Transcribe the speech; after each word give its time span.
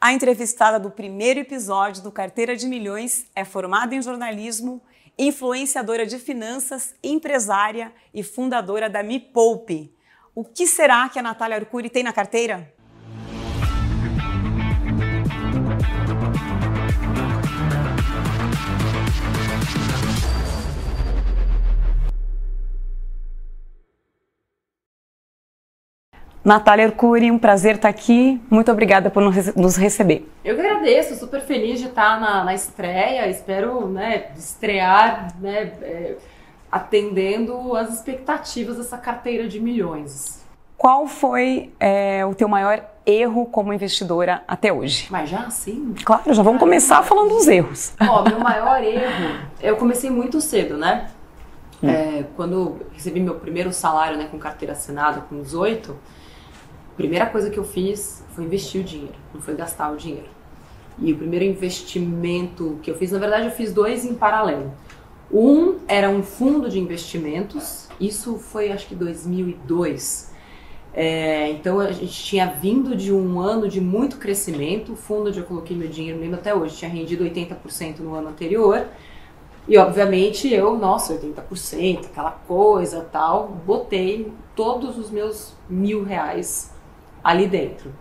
A 0.00 0.12
entrevistada 0.12 0.78
do 0.78 0.92
primeiro 0.92 1.40
episódio 1.40 2.04
do 2.04 2.12
Carteira 2.12 2.54
de 2.54 2.68
Milhões 2.68 3.26
é 3.34 3.44
formada 3.44 3.96
em 3.96 4.00
jornalismo, 4.00 4.80
influenciadora 5.18 6.06
de 6.06 6.20
finanças, 6.20 6.94
empresária 7.02 7.92
e 8.14 8.22
fundadora 8.22 8.88
da 8.88 9.02
Me 9.02 9.18
Poupe. 9.18 9.92
O 10.36 10.44
que 10.44 10.68
será 10.68 11.08
que 11.08 11.18
a 11.18 11.22
Natália 11.22 11.56
Arcuri 11.56 11.90
tem 11.90 12.04
na 12.04 12.12
carteira? 12.12 12.72
Natália 26.48 26.86
Arcuri, 26.86 27.30
um 27.30 27.38
prazer 27.38 27.74
estar 27.74 27.90
aqui. 27.90 28.40
Muito 28.48 28.72
obrigada 28.72 29.10
por 29.10 29.22
nos 29.22 29.76
receber. 29.76 30.26
Eu 30.42 30.54
que 30.54 30.62
agradeço, 30.62 31.14
super 31.14 31.42
feliz 31.42 31.78
de 31.78 31.88
estar 31.88 32.18
na, 32.18 32.42
na 32.42 32.54
estreia. 32.54 33.28
Espero 33.28 33.86
né, 33.86 34.28
estrear 34.34 35.34
né, 35.38 35.74
é, 35.82 36.16
atendendo 36.72 37.76
as 37.76 37.92
expectativas 37.92 38.78
dessa 38.78 38.96
carteira 38.96 39.46
de 39.46 39.60
milhões. 39.60 40.42
Qual 40.78 41.06
foi 41.06 41.70
é, 41.78 42.24
o 42.24 42.34
teu 42.34 42.48
maior 42.48 42.82
erro 43.04 43.44
como 43.44 43.70
investidora 43.74 44.42
até 44.48 44.72
hoje? 44.72 45.06
Mas 45.10 45.28
já 45.28 45.50
sim? 45.50 45.94
Claro, 46.02 46.32
já 46.32 46.42
vamos 46.42 46.60
começar 46.60 47.02
falando 47.02 47.28
dos 47.28 47.46
erros. 47.46 47.92
Ó, 48.00 48.22
meu 48.26 48.40
maior 48.40 48.82
erro, 48.82 49.38
eu 49.60 49.76
comecei 49.76 50.08
muito 50.08 50.40
cedo, 50.40 50.78
né? 50.78 51.10
Hum. 51.82 51.90
É, 51.90 52.24
quando 52.36 52.86
recebi 52.94 53.20
meu 53.20 53.34
primeiro 53.34 53.70
salário 53.70 54.16
né, 54.16 54.28
com 54.30 54.38
carteira 54.38 54.72
assinada, 54.72 55.20
com 55.20 55.42
18, 55.42 55.94
primeira 56.98 57.26
coisa 57.26 57.48
que 57.48 57.56
eu 57.56 57.64
fiz 57.64 58.24
foi 58.34 58.44
investir 58.44 58.80
o 58.80 58.84
dinheiro, 58.84 59.14
não 59.32 59.40
foi 59.40 59.54
gastar 59.54 59.90
o 59.92 59.96
dinheiro. 59.96 60.28
E 60.98 61.12
o 61.12 61.16
primeiro 61.16 61.44
investimento 61.44 62.76
que 62.82 62.90
eu 62.90 62.96
fiz, 62.96 63.12
na 63.12 63.20
verdade, 63.20 63.46
eu 63.46 63.52
fiz 63.52 63.72
dois 63.72 64.04
em 64.04 64.14
paralelo. 64.14 64.72
Um 65.30 65.76
era 65.86 66.10
um 66.10 66.24
fundo 66.24 66.68
de 66.68 66.80
investimentos, 66.80 67.88
isso 68.00 68.36
foi 68.36 68.72
acho 68.72 68.88
que 68.88 68.96
2002. 68.96 70.32
É, 70.92 71.50
então 71.52 71.78
a 71.78 71.92
gente 71.92 72.12
tinha 72.24 72.46
vindo 72.46 72.96
de 72.96 73.12
um 73.12 73.38
ano 73.38 73.68
de 73.68 73.80
muito 73.80 74.16
crescimento. 74.16 74.94
O 74.94 74.96
fundo 74.96 75.28
onde 75.28 75.38
eu 75.38 75.44
coloquei 75.44 75.76
meu 75.76 75.88
dinheiro, 75.88 76.18
lembro 76.18 76.40
até 76.40 76.52
hoje, 76.52 76.76
tinha 76.76 76.90
rendido 76.90 77.22
80% 77.22 78.00
no 78.00 78.14
ano 78.14 78.30
anterior. 78.30 78.86
E 79.68 79.78
obviamente 79.78 80.52
eu, 80.52 80.76
nossa, 80.76 81.14
80%, 81.14 82.06
aquela 82.06 82.32
coisa 82.32 83.06
tal, 83.12 83.48
botei 83.64 84.32
todos 84.56 84.98
os 84.98 85.10
meus 85.10 85.52
mil 85.68 86.02
reais 86.02 86.72
ali 87.28 87.46
dentro. 87.46 87.92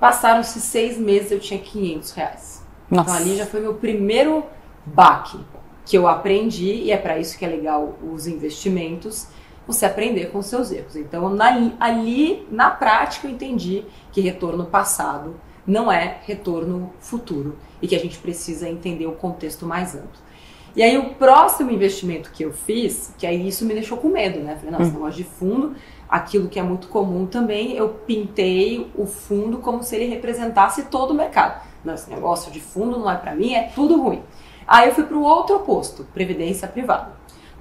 Passaram-se 0.00 0.60
seis 0.60 0.98
meses, 0.98 1.30
eu 1.30 1.38
tinha 1.38 1.60
500 1.60 2.12
reais. 2.12 2.66
Nossa. 2.90 3.10
Então 3.10 3.22
ali 3.22 3.36
já 3.36 3.46
foi 3.46 3.60
meu 3.60 3.74
primeiro 3.74 4.44
baque 4.84 5.38
que 5.84 5.98
eu 5.98 6.08
aprendi, 6.08 6.72
e 6.72 6.90
é 6.90 6.96
para 6.96 7.18
isso 7.18 7.36
que 7.38 7.44
é 7.44 7.48
legal 7.48 7.98
os 8.02 8.26
investimentos, 8.26 9.28
você 9.66 9.84
aprender 9.84 10.30
com 10.30 10.40
seus 10.40 10.70
erros. 10.70 10.96
Então 10.96 11.28
na, 11.28 11.72
ali, 11.78 12.46
na 12.50 12.70
prática, 12.70 13.26
eu 13.26 13.30
entendi 13.30 13.84
que 14.10 14.20
retorno 14.20 14.64
passado 14.64 15.34
não 15.66 15.92
é 15.92 16.18
retorno 16.24 16.92
futuro 16.98 17.56
e 17.80 17.86
que 17.86 17.94
a 17.94 17.98
gente 17.98 18.18
precisa 18.18 18.68
entender 18.68 19.06
o 19.06 19.12
contexto 19.12 19.66
mais 19.66 19.94
amplo. 19.94 20.20
E 20.74 20.82
aí 20.82 20.96
o 20.96 21.14
próximo 21.14 21.70
investimento 21.70 22.30
que 22.30 22.44
eu 22.44 22.52
fiz, 22.52 23.14
que 23.18 23.26
aí 23.26 23.46
isso 23.46 23.64
me 23.64 23.74
deixou 23.74 23.98
com 23.98 24.08
medo, 24.08 24.40
né? 24.40 24.56
Falei, 24.56 24.70
nossa, 24.70 24.84
hum. 24.84 24.94
negócio 24.94 25.22
de 25.22 25.24
fundo, 25.24 25.76
aquilo 26.12 26.46
que 26.46 26.58
é 26.58 26.62
muito 26.62 26.88
comum 26.88 27.24
também, 27.24 27.72
eu 27.72 27.88
pintei 27.88 28.86
o 28.94 29.06
fundo 29.06 29.56
como 29.58 29.82
se 29.82 29.96
ele 29.96 30.04
representasse 30.04 30.82
todo 30.84 31.12
o 31.12 31.14
mercado. 31.14 31.66
Não, 31.82 31.94
esse 31.94 32.10
negócio 32.10 32.52
de 32.52 32.60
fundo 32.60 32.98
não 32.98 33.10
é 33.10 33.16
para 33.16 33.34
mim, 33.34 33.54
é 33.54 33.62
tudo 33.74 33.98
ruim. 33.98 34.22
Aí 34.66 34.90
eu 34.90 34.94
fui 34.94 35.04
para 35.04 35.16
o 35.16 35.22
outro 35.22 35.56
oposto, 35.56 36.06
previdência 36.12 36.68
privada. 36.68 37.12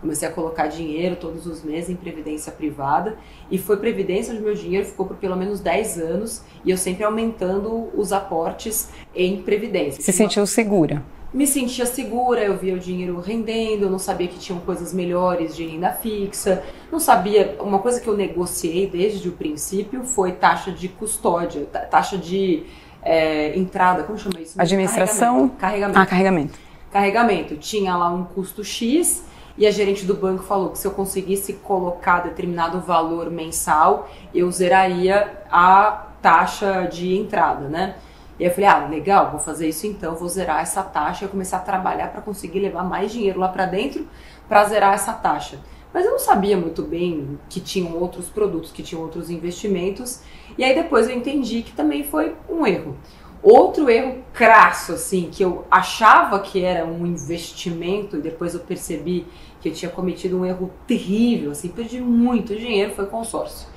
Comecei 0.01 0.27
a 0.27 0.31
colocar 0.31 0.67
dinheiro 0.67 1.15
todos 1.15 1.45
os 1.45 1.63
meses 1.63 1.89
em 1.89 1.95
previdência 1.95 2.51
privada 2.51 3.17
e 3.49 3.57
foi 3.57 3.77
previdência 3.77 4.33
onde 4.33 4.43
meu 4.43 4.53
dinheiro 4.53 4.85
ficou 4.85 5.05
por 5.05 5.15
pelo 5.15 5.37
menos 5.37 5.61
10 5.61 5.99
anos 5.99 6.43
e 6.65 6.71
eu 6.71 6.77
sempre 6.77 7.05
aumentando 7.05 7.89
os 7.95 8.11
aportes 8.11 8.89
em 9.15 9.41
previdência. 9.43 10.03
Se 10.03 10.11
sentiu 10.11 10.45
segura? 10.45 11.01
Me 11.33 11.47
sentia 11.47 11.85
segura, 11.85 12.43
eu 12.43 12.57
via 12.57 12.75
o 12.75 12.79
dinheiro 12.79 13.19
rendendo, 13.19 13.83
eu 13.83 13.89
não 13.89 13.99
sabia 13.99 14.27
que 14.27 14.37
tinham 14.37 14.59
coisas 14.59 14.93
melhores 14.93 15.55
de 15.55 15.65
renda 15.65 15.91
fixa, 15.91 16.63
não 16.91 16.99
sabia. 16.99 17.55
Uma 17.61 17.79
coisa 17.79 18.01
que 18.01 18.07
eu 18.07 18.17
negociei 18.17 18.87
desde 18.87 19.29
o 19.29 19.31
princípio 19.31 20.03
foi 20.03 20.33
taxa 20.33 20.71
de 20.71 20.89
custódia, 20.89 21.65
taxa 21.89 22.17
de 22.17 22.63
é, 23.01 23.57
entrada, 23.57 24.03
como 24.03 24.17
chama 24.17 24.41
isso? 24.41 24.59
Administração? 24.59 25.47
Carregamento. 25.49 25.99
Ah, 25.99 26.05
carregamento. 26.05 26.59
Carregamento. 26.91 27.55
Tinha 27.55 27.95
lá 27.95 28.09
um 28.09 28.25
custo 28.25 28.63
X 28.63 29.23
e 29.57 29.65
a 29.65 29.71
gerente 29.71 30.05
do 30.05 30.13
banco 30.13 30.43
falou 30.43 30.69
que 30.69 30.77
se 30.77 30.85
eu 30.85 30.91
conseguisse 30.91 31.53
colocar 31.53 32.21
determinado 32.21 32.81
valor 32.81 33.29
mensal, 33.31 34.09
eu 34.33 34.51
zeraria 34.51 35.43
a 35.49 36.07
taxa 36.21 36.87
de 36.91 37.15
entrada, 37.15 37.67
né? 37.67 37.95
E 38.41 38.43
eu 38.43 38.49
falei, 38.49 38.65
ah, 38.65 38.87
legal, 38.87 39.29
vou 39.29 39.39
fazer 39.39 39.69
isso 39.69 39.85
então, 39.85 40.15
vou 40.15 40.27
zerar 40.27 40.63
essa 40.63 40.81
taxa 40.81 41.25
e 41.25 41.27
começar 41.27 41.57
a 41.57 41.59
trabalhar 41.59 42.07
para 42.07 42.23
conseguir 42.23 42.57
levar 42.57 42.83
mais 42.83 43.11
dinheiro 43.11 43.39
lá 43.39 43.47
para 43.47 43.67
dentro 43.67 44.07
para 44.49 44.63
zerar 44.63 44.95
essa 44.95 45.13
taxa. 45.13 45.59
Mas 45.93 46.05
eu 46.05 46.11
não 46.11 46.17
sabia 46.17 46.57
muito 46.57 46.81
bem 46.81 47.37
que 47.47 47.59
tinham 47.59 47.95
outros 47.95 48.29
produtos, 48.29 48.71
que 48.71 48.81
tinham 48.81 49.03
outros 49.03 49.29
investimentos. 49.29 50.23
E 50.57 50.63
aí 50.63 50.73
depois 50.73 51.07
eu 51.07 51.15
entendi 51.15 51.61
que 51.61 51.71
também 51.73 52.03
foi 52.03 52.35
um 52.49 52.65
erro. 52.65 52.97
Outro 53.43 53.87
erro 53.91 54.23
crasso, 54.33 54.93
assim, 54.93 55.29
que 55.31 55.43
eu 55.43 55.63
achava 55.69 56.39
que 56.39 56.63
era 56.63 56.83
um 56.83 57.05
investimento 57.05 58.17
e 58.17 58.21
depois 58.21 58.55
eu 58.55 58.61
percebi 58.61 59.27
que 59.59 59.69
eu 59.69 59.73
tinha 59.73 59.91
cometido 59.91 60.39
um 60.39 60.43
erro 60.43 60.71
terrível, 60.87 61.51
assim, 61.51 61.69
perdi 61.69 62.01
muito 62.01 62.55
dinheiro, 62.55 62.95
foi 62.95 63.05
consórcio. 63.05 63.67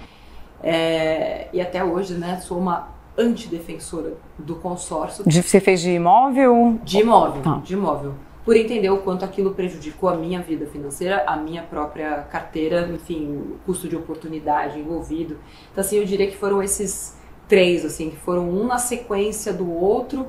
É, 0.62 1.48
e 1.52 1.60
até 1.60 1.84
hoje, 1.84 2.14
né, 2.14 2.40
sou 2.40 2.58
uma 2.58 2.94
antidefensora 3.16 4.14
do 4.38 4.56
consórcio. 4.56 5.24
De, 5.26 5.42
você 5.42 5.60
fez 5.60 5.80
de 5.80 5.90
imóvel? 5.90 6.78
De 6.82 6.98
imóvel, 6.98 7.42
ah. 7.44 7.60
de 7.62 7.74
imóvel. 7.74 8.14
Por 8.44 8.56
entender 8.56 8.90
o 8.90 8.98
quanto 8.98 9.24
aquilo 9.24 9.54
prejudicou 9.54 10.08
a 10.08 10.16
minha 10.16 10.40
vida 10.42 10.66
financeira, 10.66 11.24
a 11.26 11.36
minha 11.36 11.62
própria 11.62 12.18
carteira, 12.30 12.88
enfim, 12.92 13.56
custo 13.64 13.88
de 13.88 13.96
oportunidade 13.96 14.78
envolvido. 14.78 15.38
Então, 15.72 15.82
assim, 15.82 15.96
eu 15.96 16.04
diria 16.04 16.26
que 16.26 16.36
foram 16.36 16.62
esses 16.62 17.16
três, 17.48 17.84
assim, 17.84 18.10
que 18.10 18.16
foram 18.16 18.48
um 18.50 18.66
na 18.66 18.76
sequência 18.76 19.52
do 19.52 19.70
outro. 19.72 20.26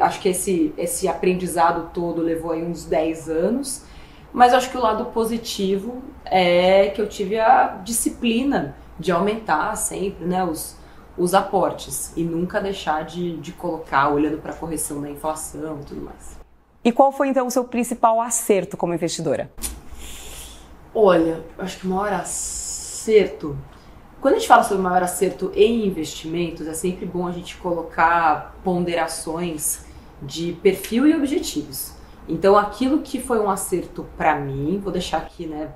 Acho 0.00 0.20
que 0.20 0.28
esse, 0.28 0.72
esse 0.78 1.08
aprendizado 1.08 1.90
todo 1.92 2.22
levou 2.22 2.52
aí 2.52 2.62
uns 2.62 2.84
10 2.84 3.28
anos. 3.28 3.84
Mas 4.32 4.52
acho 4.52 4.70
que 4.70 4.76
o 4.76 4.80
lado 4.80 5.06
positivo 5.06 6.02
é 6.24 6.88
que 6.88 7.00
eu 7.00 7.08
tive 7.08 7.38
a 7.38 7.80
disciplina 7.84 8.76
de 8.98 9.10
aumentar 9.10 9.74
sempre, 9.76 10.24
né, 10.24 10.44
os, 10.44 10.76
os 11.16 11.34
aportes 11.34 12.12
e 12.16 12.24
nunca 12.24 12.60
deixar 12.60 13.04
de, 13.04 13.36
de 13.36 13.52
colocar 13.52 14.08
olhando 14.08 14.38
para 14.38 14.52
a 14.52 14.56
correção 14.56 15.00
da 15.00 15.10
inflação 15.10 15.80
e 15.80 15.84
tudo 15.84 16.00
mais. 16.02 16.38
E 16.84 16.92
qual 16.92 17.12
foi 17.12 17.28
então 17.28 17.46
o 17.46 17.50
seu 17.50 17.64
principal 17.64 18.20
acerto 18.20 18.76
como 18.76 18.92
investidora? 18.92 19.50
Olha, 20.94 21.42
acho 21.58 21.78
que 21.78 21.86
o 21.86 21.90
maior 21.90 22.12
acerto. 22.12 23.56
Quando 24.20 24.34
a 24.34 24.38
gente 24.38 24.48
fala 24.48 24.62
sobre 24.62 24.80
o 24.80 24.82
maior 24.82 25.02
acerto 25.02 25.50
em 25.54 25.86
investimentos, 25.86 26.66
é 26.66 26.74
sempre 26.74 27.06
bom 27.06 27.26
a 27.26 27.32
gente 27.32 27.56
colocar 27.56 28.54
ponderações 28.62 29.84
de 30.22 30.52
perfil 30.62 31.06
e 31.06 31.14
objetivos. 31.14 31.92
Então, 32.28 32.56
aquilo 32.56 33.02
que 33.02 33.20
foi 33.20 33.38
um 33.38 33.50
acerto 33.50 34.06
para 34.16 34.38
mim, 34.38 34.80
vou 34.82 34.92
deixar 34.92 35.18
aqui, 35.18 35.46
né, 35.46 35.70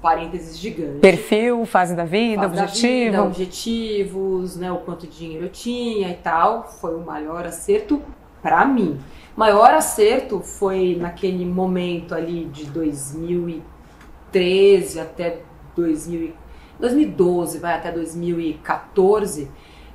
parênteses 0.00 0.56
gigante. 0.58 1.00
Perfil, 1.00 1.66
fase 1.66 1.94
da 1.94 2.04
vida, 2.04 2.42
fase 2.42 2.60
objetivo. 2.60 3.12
Da 3.12 3.20
vida, 3.22 3.24
objetivos, 3.24 4.56
né, 4.56 4.70
o 4.70 4.78
quanto 4.78 5.06
de 5.06 5.18
dinheiro 5.18 5.46
eu 5.46 5.50
tinha 5.50 6.10
e 6.10 6.14
tal. 6.14 6.68
Foi 6.80 6.94
o 6.94 7.00
maior 7.00 7.44
acerto 7.46 8.00
para 8.42 8.64
mim. 8.64 8.98
Maior 9.36 9.74
acerto 9.74 10.40
foi 10.40 10.96
naquele 10.98 11.44
momento 11.44 12.14
ali 12.14 12.46
de 12.46 12.64
2013 12.66 15.00
até 15.00 15.40
2000, 15.74 16.32
2012, 16.78 17.58
vai 17.58 17.74
até 17.74 17.90
2014, 17.92 19.50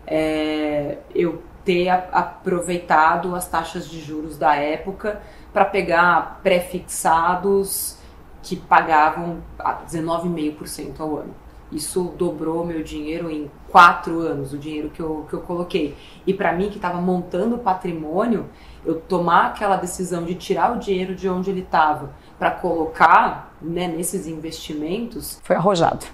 é, 0.05 0.97
eu 1.13 1.41
ter 1.63 1.89
aproveitado 1.89 3.35
as 3.35 3.47
taxas 3.47 3.87
de 3.87 4.01
juros 4.01 4.35
da 4.37 4.55
época 4.55 5.21
para 5.53 5.65
pegar 5.65 6.39
pré-fixados 6.43 8.00
que 8.41 8.55
pagavam 8.55 9.37
19,5% 9.87 10.99
ao 10.99 11.17
ano. 11.17 11.33
Isso 11.71 12.13
dobrou 12.17 12.65
meu 12.65 12.83
dinheiro 12.83 13.31
em 13.31 13.49
quatro 13.69 14.19
anos, 14.19 14.51
o 14.51 14.57
dinheiro 14.57 14.89
que 14.89 15.01
eu, 15.01 15.25
que 15.29 15.33
eu 15.33 15.39
coloquei. 15.39 15.95
E 16.27 16.33
para 16.33 16.51
mim, 16.51 16.69
que 16.69 16.75
estava 16.75 16.99
montando 16.99 17.57
patrimônio, 17.57 18.49
eu 18.85 18.99
tomar 18.99 19.47
aquela 19.47 19.77
decisão 19.77 20.25
de 20.25 20.35
tirar 20.35 20.75
o 20.75 20.79
dinheiro 20.79 21.15
de 21.15 21.29
onde 21.29 21.49
ele 21.49 21.61
estava 21.61 22.09
para 22.37 22.51
colocar 22.51 23.50
né, 23.61 23.87
nesses 23.87 24.27
investimentos. 24.27 25.39
Foi 25.43 25.55
arrojado. 25.55 26.05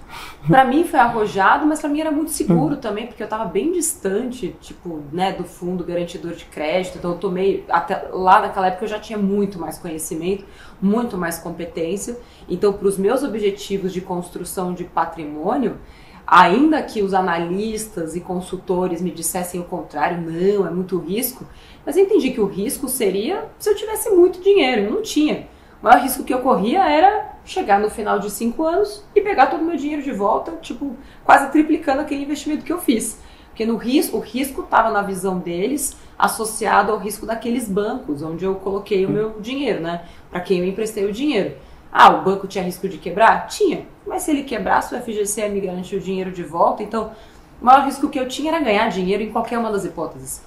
Para 0.46 0.64
mim 0.64 0.84
foi 0.84 0.98
arrojado, 1.00 1.66
mas 1.66 1.80
para 1.80 1.88
mim 1.88 2.00
era 2.00 2.10
muito 2.10 2.30
seguro 2.30 2.74
uhum. 2.74 2.80
também, 2.80 3.06
porque 3.06 3.22
eu 3.22 3.26
estava 3.26 3.44
bem 3.44 3.72
distante, 3.72 4.54
tipo, 4.60 5.02
né, 5.12 5.32
do 5.32 5.44
fundo 5.44 5.84
garantidor 5.84 6.32
de 6.32 6.44
crédito. 6.44 6.98
Então 6.98 7.12
eu 7.12 7.18
tomei 7.18 7.64
até 7.68 8.08
lá 8.12 8.40
naquela 8.40 8.68
época 8.68 8.84
eu 8.84 8.88
já 8.88 8.98
tinha 8.98 9.18
muito 9.18 9.58
mais 9.58 9.78
conhecimento, 9.78 10.44
muito 10.80 11.16
mais 11.16 11.38
competência. 11.38 12.18
Então 12.48 12.72
para 12.72 12.86
os 12.88 12.98
meus 12.98 13.22
objetivos 13.22 13.92
de 13.92 14.00
construção 14.00 14.74
de 14.74 14.84
patrimônio, 14.84 15.78
ainda 16.26 16.82
que 16.82 17.02
os 17.02 17.14
analistas 17.14 18.14
e 18.14 18.20
consultores 18.20 19.00
me 19.00 19.10
dissessem 19.10 19.60
o 19.60 19.64
contrário, 19.64 20.20
não, 20.20 20.66
é 20.66 20.70
muito 20.70 20.98
risco, 20.98 21.46
mas 21.86 21.96
eu 21.96 22.04
entendi 22.04 22.30
que 22.30 22.40
o 22.40 22.46
risco 22.46 22.86
seria 22.86 23.46
se 23.58 23.70
eu 23.70 23.74
tivesse 23.74 24.10
muito 24.10 24.40
dinheiro, 24.42 24.82
eu 24.82 24.90
não 24.90 25.02
tinha. 25.02 25.48
O 25.80 25.84
maior 25.84 26.02
risco 26.02 26.24
que 26.24 26.34
eu 26.34 26.40
corria 26.40 26.88
era 26.88 27.36
chegar 27.44 27.78
no 27.78 27.88
final 27.88 28.18
de 28.18 28.30
cinco 28.30 28.64
anos 28.64 29.04
e 29.14 29.20
pegar 29.20 29.46
todo 29.46 29.60
o 29.60 29.64
meu 29.64 29.76
dinheiro 29.76 30.02
de 30.02 30.12
volta, 30.12 30.52
tipo, 30.60 30.96
quase 31.24 31.50
triplicando 31.50 32.00
aquele 32.00 32.22
investimento 32.22 32.64
que 32.64 32.72
eu 32.72 32.80
fiz. 32.80 33.20
Porque 33.48 33.64
no 33.64 33.76
risco, 33.76 34.16
o 34.16 34.20
risco 34.20 34.62
estava 34.62 34.90
na 34.90 35.02
visão 35.02 35.38
deles 35.38 35.96
associado 36.18 36.92
ao 36.92 36.98
risco 36.98 37.24
daqueles 37.24 37.68
bancos, 37.68 38.22
onde 38.22 38.44
eu 38.44 38.56
coloquei 38.56 39.06
o 39.06 39.10
meu 39.10 39.40
dinheiro, 39.40 39.80
né? 39.80 40.04
Para 40.30 40.40
quem 40.40 40.58
eu 40.58 40.66
emprestei 40.66 41.04
o 41.04 41.12
dinheiro. 41.12 41.56
Ah, 41.92 42.10
o 42.10 42.22
banco 42.22 42.46
tinha 42.46 42.62
risco 42.62 42.88
de 42.88 42.98
quebrar? 42.98 43.46
Tinha. 43.46 43.86
Mas 44.06 44.22
se 44.22 44.30
ele 44.30 44.42
quebrasse, 44.42 44.94
o 44.94 45.00
FGC 45.00 45.48
me 45.48 45.60
garantiu 45.60 45.98
o 45.98 46.02
dinheiro 46.02 46.30
de 46.30 46.42
volta. 46.42 46.82
Então, 46.82 47.12
o 47.60 47.64
maior 47.64 47.84
risco 47.84 48.08
que 48.08 48.18
eu 48.18 48.28
tinha 48.28 48.52
era 48.52 48.62
ganhar 48.62 48.88
dinheiro 48.88 49.22
em 49.22 49.32
qualquer 49.32 49.58
uma 49.58 49.70
das 49.70 49.84
hipóteses. 49.84 50.42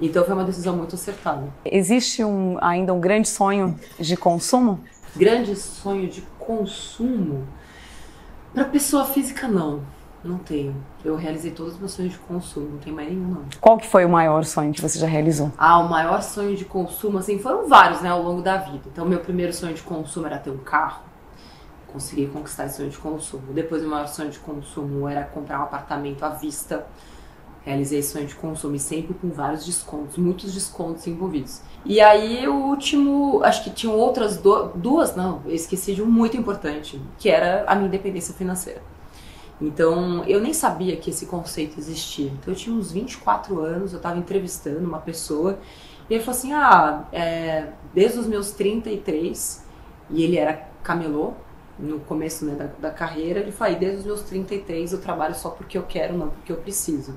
Então 0.00 0.24
foi 0.24 0.34
uma 0.34 0.44
decisão 0.44 0.76
muito 0.76 0.94
acertada. 0.94 1.44
Existe 1.64 2.24
um, 2.24 2.56
ainda 2.60 2.92
um 2.92 3.00
grande 3.00 3.28
sonho 3.28 3.78
de 3.98 4.16
consumo? 4.16 4.80
Grande 5.14 5.54
sonho 5.54 6.08
de 6.08 6.22
consumo? 6.38 7.46
Para 8.54 8.64
pessoa 8.64 9.04
física, 9.04 9.46
não. 9.48 9.82
Não 10.24 10.38
tenho. 10.38 10.76
Eu 11.04 11.16
realizei 11.16 11.50
todos 11.50 11.74
os 11.74 11.78
meus 11.80 11.92
sonhos 11.92 12.12
de 12.12 12.18
consumo, 12.18 12.70
não 12.70 12.78
tem 12.78 12.92
mais 12.92 13.08
nenhum, 13.08 13.26
não. 13.26 13.44
Qual 13.60 13.76
que 13.76 13.86
foi 13.88 14.04
o 14.04 14.08
maior 14.08 14.44
sonho 14.44 14.72
que 14.72 14.80
você 14.80 14.98
já 14.98 15.06
realizou? 15.06 15.50
Ah, 15.58 15.78
o 15.80 15.88
maior 15.88 16.22
sonho 16.22 16.56
de 16.56 16.64
consumo, 16.64 17.18
assim, 17.18 17.40
foram 17.40 17.68
vários, 17.68 18.02
né, 18.02 18.08
ao 18.08 18.22
longo 18.22 18.40
da 18.40 18.56
vida. 18.56 18.82
Então, 18.86 19.04
meu 19.04 19.18
primeiro 19.18 19.52
sonho 19.52 19.74
de 19.74 19.82
consumo 19.82 20.26
era 20.26 20.38
ter 20.38 20.50
um 20.50 20.58
carro. 20.58 21.02
Consegui 21.92 22.28
conquistar 22.28 22.66
esse 22.66 22.76
sonho 22.76 22.90
de 22.90 22.98
consumo. 22.98 23.52
Depois, 23.52 23.84
o 23.84 23.88
maior 23.88 24.06
sonho 24.06 24.30
de 24.30 24.38
consumo 24.38 25.08
era 25.08 25.24
comprar 25.24 25.58
um 25.58 25.64
apartamento 25.64 26.22
à 26.22 26.28
vista 26.28 26.86
Realizei 27.64 28.02
sonho 28.02 28.26
de 28.26 28.34
consumo 28.34 28.76
sempre 28.78 29.14
com 29.14 29.30
vários 29.30 29.64
descontos, 29.64 30.16
muitos 30.16 30.52
descontos 30.52 31.06
envolvidos. 31.06 31.60
E 31.84 32.00
aí 32.00 32.46
o 32.48 32.54
último, 32.54 33.40
acho 33.44 33.62
que 33.64 33.70
tinham 33.70 33.96
outras 33.96 34.36
do, 34.36 34.68
duas, 34.74 35.14
não, 35.14 35.42
eu 35.44 35.54
esqueci 35.54 35.94
de 35.94 36.02
um 36.02 36.06
muito 36.06 36.36
importante, 36.36 37.00
que 37.18 37.28
era 37.28 37.64
a 37.66 37.74
minha 37.74 37.86
independência 37.86 38.34
financeira. 38.34 38.82
Então, 39.60 40.24
eu 40.24 40.40
nem 40.40 40.52
sabia 40.52 40.96
que 40.96 41.10
esse 41.10 41.26
conceito 41.26 41.78
existia. 41.78 42.26
Então, 42.26 42.52
eu 42.52 42.56
tinha 42.56 42.74
uns 42.74 42.90
24 42.90 43.60
anos, 43.60 43.92
eu 43.92 43.98
estava 43.98 44.18
entrevistando 44.18 44.80
uma 44.80 44.98
pessoa, 44.98 45.58
e 46.10 46.14
ele 46.14 46.22
falou 46.22 46.38
assim: 46.38 46.52
Ah, 46.52 47.04
é, 47.12 47.68
desde 47.94 48.18
os 48.18 48.26
meus 48.26 48.50
33, 48.50 49.64
e 50.10 50.24
ele 50.24 50.36
era 50.36 50.68
camelô, 50.82 51.34
no 51.78 52.00
começo 52.00 52.44
né, 52.44 52.54
da, 52.54 52.88
da 52.88 52.90
carreira, 52.90 53.40
ele 53.40 53.52
falou: 53.52 53.78
desde 53.78 53.98
os 54.00 54.04
meus 54.04 54.22
33 54.22 54.92
eu 54.92 55.00
trabalho 55.00 55.34
só 55.34 55.50
porque 55.50 55.76
eu 55.76 55.84
quero, 55.84 56.16
não 56.16 56.28
porque 56.28 56.52
eu 56.52 56.56
preciso. 56.56 57.14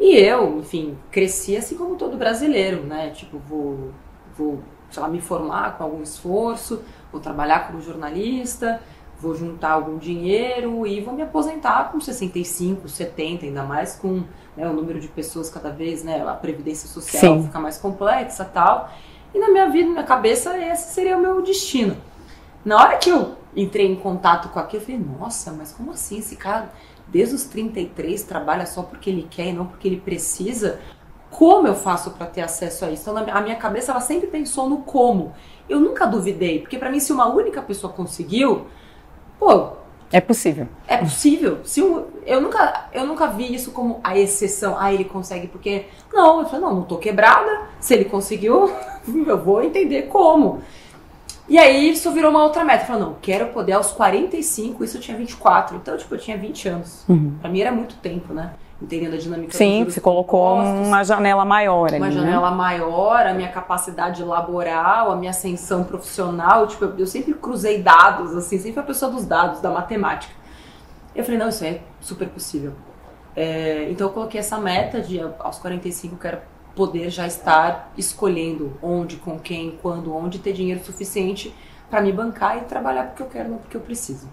E 0.00 0.16
eu, 0.16 0.58
enfim, 0.58 0.96
cresci 1.10 1.54
assim 1.58 1.76
como 1.76 1.94
todo 1.94 2.16
brasileiro, 2.16 2.82
né? 2.82 3.10
Tipo, 3.10 3.38
vou, 3.38 3.90
vou 4.34 4.60
sei 4.90 5.02
lá, 5.02 5.08
me 5.08 5.20
formar 5.20 5.76
com 5.76 5.84
algum 5.84 6.02
esforço, 6.02 6.82
vou 7.12 7.20
trabalhar 7.20 7.66
como 7.66 7.82
jornalista, 7.82 8.80
vou 9.20 9.34
juntar 9.34 9.72
algum 9.72 9.98
dinheiro 9.98 10.86
e 10.86 11.02
vou 11.02 11.12
me 11.12 11.20
aposentar 11.20 11.92
com 11.92 12.00
65, 12.00 12.88
70, 12.88 13.44
ainda 13.44 13.62
mais 13.62 13.94
com 13.94 14.24
né, 14.56 14.66
o 14.66 14.72
número 14.72 14.98
de 14.98 15.06
pessoas 15.06 15.50
cada 15.50 15.70
vez, 15.70 16.02
né? 16.02 16.26
A 16.26 16.32
previdência 16.32 16.88
social 16.88 17.36
Sim. 17.36 17.44
fica 17.44 17.60
mais 17.60 17.76
complexa 17.76 18.42
tal. 18.42 18.90
E 19.34 19.38
na 19.38 19.50
minha 19.50 19.68
vida, 19.68 19.86
na 19.88 19.92
minha 19.92 20.04
cabeça, 20.04 20.58
esse 20.58 20.94
seria 20.94 21.18
o 21.18 21.20
meu 21.20 21.42
destino. 21.42 21.94
Na 22.64 22.76
hora 22.76 22.96
que 22.96 23.10
eu 23.10 23.34
entrei 23.54 23.86
em 23.86 23.96
contato 23.96 24.48
com 24.48 24.58
aquilo, 24.58 24.82
eu 24.82 24.86
falei, 24.86 25.00
nossa, 25.18 25.52
mas 25.52 25.72
como 25.72 25.92
assim 25.92 26.18
esse 26.18 26.36
cara 26.36 26.72
desde 27.10 27.34
os 27.34 27.44
33 27.44 28.22
trabalha 28.22 28.66
só 28.66 28.82
porque 28.82 29.10
ele 29.10 29.26
quer 29.30 29.48
e 29.48 29.52
não 29.52 29.66
porque 29.66 29.88
ele 29.88 30.00
precisa, 30.00 30.80
como 31.30 31.66
eu 31.66 31.74
faço 31.74 32.10
para 32.12 32.26
ter 32.26 32.42
acesso 32.42 32.84
a 32.84 32.90
isso? 32.90 33.10
Então, 33.10 33.16
a 33.16 33.40
minha 33.40 33.56
cabeça 33.56 33.92
ela 33.92 34.00
sempre 34.00 34.28
pensou 34.28 34.68
no 34.68 34.78
como. 34.78 35.32
Eu 35.68 35.78
nunca 35.80 36.06
duvidei, 36.06 36.60
porque 36.60 36.78
para 36.78 36.90
mim 36.90 37.00
se 37.00 37.12
uma 37.12 37.26
única 37.26 37.62
pessoa 37.62 37.92
conseguiu, 37.92 38.66
pô, 39.38 39.80
é 40.12 40.20
possível. 40.20 40.66
É 40.88 40.96
possível. 40.96 41.60
Se 41.62 41.80
um, 41.80 42.04
eu 42.26 42.40
nunca 42.40 42.88
eu 42.92 43.06
nunca 43.06 43.28
vi 43.28 43.54
isso 43.54 43.70
como 43.70 44.00
a 44.02 44.18
exceção. 44.18 44.76
Ah, 44.76 44.92
ele 44.92 45.04
consegue 45.04 45.46
porque 45.46 45.86
não, 46.12 46.40
eu 46.40 46.46
falei, 46.46 46.60
não, 46.60 46.74
não 46.74 46.82
tô 46.82 46.98
quebrada. 46.98 47.68
Se 47.78 47.94
ele 47.94 48.06
conseguiu, 48.06 48.72
eu 49.06 49.38
vou 49.38 49.62
entender 49.62 50.02
como. 50.08 50.62
E 51.50 51.58
aí 51.58 51.90
isso 51.90 52.12
virou 52.12 52.30
uma 52.30 52.44
outra 52.44 52.64
meta. 52.64 52.84
Falei, 52.84 53.02
não, 53.02 53.16
quero 53.20 53.48
poder 53.48 53.72
aos 53.72 53.90
45, 53.90 54.84
isso 54.84 54.96
eu 54.96 55.00
tinha 55.00 55.16
24. 55.16 55.76
Então, 55.76 55.96
tipo, 55.96 56.14
eu 56.14 56.18
tinha 56.18 56.38
20 56.38 56.68
anos. 56.68 57.04
Uhum. 57.08 57.36
Pra 57.40 57.50
mim 57.50 57.60
era 57.60 57.72
muito 57.72 57.96
tempo, 57.96 58.32
né? 58.32 58.52
Entendendo 58.80 59.14
a 59.14 59.18
dinâmica 59.18 59.52
Sim, 59.52 59.84
você 59.84 60.00
colocou 60.00 60.54
uma 60.56 61.02
janela 61.02 61.44
maior 61.44 61.88
ali, 61.88 61.98
Uma 61.98 62.06
né? 62.06 62.12
janela 62.12 62.50
maior, 62.52 63.26
a 63.26 63.34
minha 63.34 63.48
capacidade 63.48 64.22
laboral, 64.22 65.10
a 65.10 65.16
minha 65.16 65.32
ascensão 65.32 65.82
profissional. 65.82 66.68
Tipo, 66.68 66.84
eu, 66.84 66.98
eu 67.00 67.06
sempre 67.06 67.34
cruzei 67.34 67.82
dados, 67.82 68.34
assim, 68.36 68.56
sempre 68.56 68.78
a 68.78 68.84
pessoa 68.84 69.10
dos 69.10 69.26
dados, 69.26 69.60
da 69.60 69.70
matemática. 69.70 70.32
Eu 71.16 71.24
falei, 71.24 71.38
não, 71.38 71.48
isso 71.48 71.64
é 71.64 71.80
super 72.00 72.28
possível. 72.28 72.72
É, 73.34 73.88
então 73.90 74.06
eu 74.06 74.12
coloquei 74.12 74.38
essa 74.38 74.56
meta 74.56 75.00
de 75.00 75.20
aos 75.40 75.58
45 75.58 76.14
eu 76.14 76.18
quero 76.18 76.38
poder 76.74 77.10
já 77.10 77.26
estar 77.26 77.92
escolhendo 77.96 78.72
onde, 78.82 79.16
com 79.16 79.38
quem, 79.38 79.78
quando, 79.82 80.14
onde 80.14 80.38
ter 80.38 80.52
dinheiro 80.52 80.82
suficiente 80.84 81.54
para 81.88 82.00
me 82.00 82.12
bancar 82.12 82.58
e 82.58 82.60
trabalhar 82.62 83.08
porque 83.08 83.22
eu 83.22 83.26
quero, 83.26 83.48
não 83.50 83.58
porque 83.58 83.76
eu 83.76 83.80
preciso. 83.80 84.28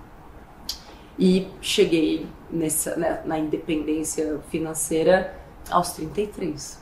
E 1.18 1.48
cheguei 1.60 2.28
nessa, 2.50 2.96
né, 2.96 3.22
na 3.26 3.40
independência 3.40 4.40
financeira 4.50 5.34
aos 5.70 5.92
33. 5.92 6.80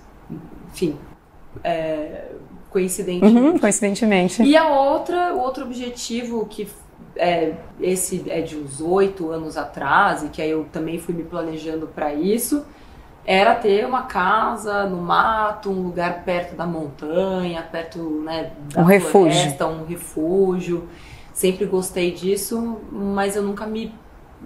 Enfim, 0.71 0.97
é, 1.63 2.31
coincidentemente. 2.69 3.37
Uhum, 3.37 3.57
coincidentemente. 3.57 4.43
E 4.43 4.57
a 4.57 4.67
outra, 4.67 5.33
o 5.33 5.39
outro 5.39 5.63
objetivo 5.63 6.45
que 6.47 6.67
é, 7.15 7.53
esse 7.79 8.29
é 8.29 8.41
de 8.41 8.57
uns 8.57 8.81
oito 8.81 9.31
anos 9.31 9.55
atrás 9.55 10.23
e 10.23 10.27
que 10.29 10.41
aí 10.41 10.49
eu 10.49 10.65
também 10.71 10.99
fui 10.99 11.13
me 11.13 11.23
planejando 11.23 11.87
para 11.87 12.13
isso 12.13 12.65
era 13.25 13.55
ter 13.55 13.85
uma 13.85 14.03
casa 14.03 14.85
no 14.85 14.97
mato, 14.97 15.71
um 15.71 15.81
lugar 15.81 16.23
perto 16.23 16.55
da 16.55 16.65
montanha, 16.65 17.63
perto 17.63 17.99
né, 18.21 18.51
da 18.73 18.81
um 18.81 18.85
floresta, 18.85 19.65
refúgio. 19.65 19.67
um 19.67 19.85
refúgio. 19.85 20.89
Sempre 21.33 21.65
gostei 21.65 22.11
disso, 22.11 22.79
mas 22.91 23.35
eu 23.35 23.43
nunca 23.43 23.65
me 23.65 23.93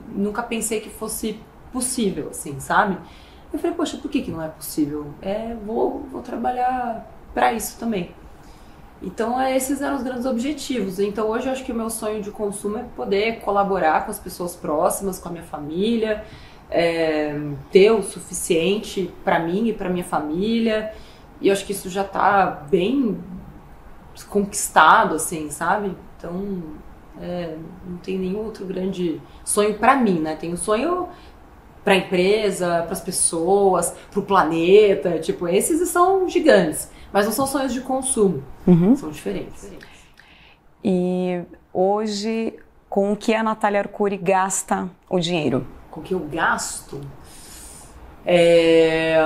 nunca 0.07 0.41
pensei 0.41 0.79
que 0.79 0.89
fosse 0.89 1.39
possível, 1.71 2.29
assim, 2.29 2.59
sabe? 2.59 2.98
Eu 3.51 3.59
falei, 3.59 3.75
poxa, 3.75 3.98
por 3.98 4.09
que, 4.09 4.21
que 4.21 4.31
não 4.31 4.41
é 4.41 4.48
possível? 4.48 5.07
É, 5.21 5.55
vou, 5.65 6.05
vou 6.12 6.21
trabalhar 6.21 7.07
para 7.33 7.51
isso 7.53 7.77
também. 7.79 8.12
Então, 9.01 9.39
é, 9.39 9.55
esses 9.55 9.81
eram 9.81 9.95
os 9.95 10.03
grandes 10.03 10.25
objetivos. 10.25 11.00
Então, 11.00 11.29
hoje 11.29 11.48
eu 11.48 11.51
acho 11.51 11.63
que 11.63 11.71
o 11.71 11.75
meu 11.75 11.89
sonho 11.89 12.21
de 12.21 12.31
consumo 12.31 12.77
é 12.77 12.83
poder 12.95 13.39
colaborar 13.39 14.05
com 14.05 14.12
as 14.12 14.19
pessoas 14.19 14.55
próximas, 14.55 15.19
com 15.19 15.29
a 15.29 15.31
minha 15.31 15.43
família, 15.43 16.24
é, 16.69 17.35
ter 17.71 17.91
o 17.91 18.03
suficiente 18.03 19.11
para 19.23 19.39
mim 19.39 19.67
e 19.67 19.73
para 19.73 19.89
minha 19.89 20.03
família. 20.03 20.93
E 21.41 21.47
eu 21.47 21.53
acho 21.53 21.65
que 21.65 21.71
isso 21.71 21.89
já 21.89 22.01
está 22.01 22.45
bem 22.69 23.17
conquistado, 24.29 25.15
assim, 25.15 25.49
sabe? 25.49 25.95
Então, 26.17 26.61
é, 27.21 27.55
não 27.88 27.97
tem 27.97 28.17
nenhum 28.17 28.43
outro 28.45 28.65
grande 28.65 29.21
sonho 29.43 29.75
para 29.75 29.95
mim, 29.95 30.19
né? 30.19 30.35
Tem 30.35 30.51
um 30.53 30.57
sonho 30.57 31.07
para 31.83 31.93
a 31.93 31.97
empresa, 31.97 32.83
para 32.83 32.91
as 32.91 33.01
pessoas, 33.01 33.95
para 34.11 34.19
o 34.19 34.23
planeta, 34.23 35.17
tipo, 35.19 35.47
esses 35.47 35.88
são 35.89 36.27
gigantes, 36.27 36.91
mas 37.11 37.25
não 37.25 37.31
são 37.31 37.47
sonhos 37.47 37.73
de 37.73 37.81
consumo, 37.81 38.43
uhum. 38.67 38.95
são 38.95 39.09
diferentes. 39.09 39.71
E 40.83 41.41
hoje, 41.73 42.53
com 42.89 43.13
o 43.13 43.15
que 43.15 43.33
a 43.33 43.41
Natália 43.41 43.79
Arcuri 43.79 44.17
gasta 44.17 44.89
o 45.09 45.19
dinheiro? 45.19 45.65
Com 45.89 46.01
que 46.01 46.13
eu 46.13 46.19
gasto. 46.19 47.00
É... 48.25 49.17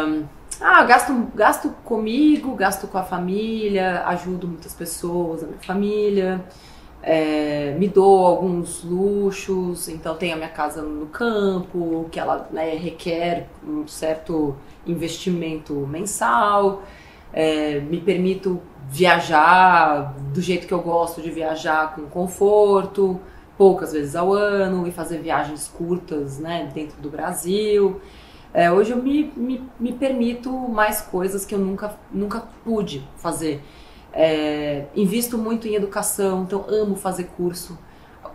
Ah, 0.61 0.83
gasto, 0.83 1.13
gasto 1.35 1.69
comigo, 1.83 2.55
gasto 2.55 2.87
com 2.87 2.97
a 2.97 3.03
família, 3.03 4.03
ajudo 4.05 4.47
muitas 4.47 4.73
pessoas, 4.73 5.43
a 5.43 5.47
minha 5.47 5.59
família, 5.59 6.45
é, 7.01 7.75
me 7.77 7.89
dou 7.89 8.25
alguns 8.25 8.81
luxos, 8.83 9.89
então 9.89 10.15
tenho 10.15 10.33
a 10.33 10.37
minha 10.37 10.49
casa 10.49 10.81
no 10.81 11.07
campo, 11.07 12.07
que 12.09 12.17
ela 12.17 12.47
né, 12.49 12.75
requer 12.75 13.49
um 13.61 13.85
certo 13.87 14.55
investimento 14.87 15.73
mensal, 15.73 16.83
é, 17.33 17.81
me 17.81 17.99
permito 17.99 18.61
viajar 18.89 20.13
do 20.33 20.41
jeito 20.41 20.65
que 20.65 20.73
eu 20.73 20.81
gosto 20.81 21.21
de 21.21 21.29
viajar, 21.29 21.93
com 21.93 22.03
conforto, 22.03 23.19
poucas 23.57 23.93
vezes 23.93 24.15
ao 24.15 24.33
ano 24.33 24.87
e 24.87 24.91
fazer 24.91 25.19
viagens 25.19 25.67
curtas, 25.67 26.39
né, 26.39 26.69
dentro 26.73 26.99
do 27.01 27.09
Brasil. 27.09 28.01
É, 28.53 28.71
hoje 28.71 28.91
eu 28.91 29.01
me, 29.01 29.31
me, 29.35 29.63
me, 29.79 29.93
permito 29.93 30.51
mais 30.51 31.01
coisas 31.01 31.43
que 31.43 31.55
eu 31.55 31.59
nunca, 31.59 31.95
nunca 32.11 32.43
pude 32.63 33.07
fazer. 33.17 33.61
É, 34.13 34.85
invisto 34.95 35.39
muito 35.39 35.67
em 35.67 35.73
educação, 35.73 36.43
então 36.43 36.65
amo 36.67 36.95
fazer 36.95 37.25
curso. 37.35 37.77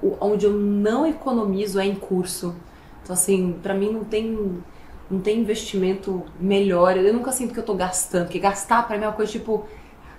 O, 0.02 0.16
onde 0.20 0.44
eu 0.44 0.52
não 0.52 1.06
economizo 1.06 1.78
é 1.78 1.86
em 1.86 1.94
curso. 1.94 2.54
Então, 3.02 3.14
assim, 3.14 3.56
para 3.62 3.74
mim 3.74 3.92
não 3.92 4.02
tem, 4.02 4.60
não 5.08 5.20
tem 5.20 5.38
investimento 5.38 6.24
melhor. 6.40 6.96
Eu 6.96 7.14
nunca 7.14 7.30
sinto 7.30 7.54
que 7.54 7.60
eu 7.60 7.64
tô 7.64 7.74
gastando, 7.74 8.24
porque 8.24 8.40
gastar 8.40 8.88
para 8.88 8.98
mim 8.98 9.04
é 9.04 9.06
uma 9.06 9.14
coisa 9.14 9.30
tipo 9.30 9.66